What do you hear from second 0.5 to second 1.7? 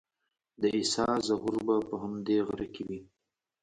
د عیسی ظهور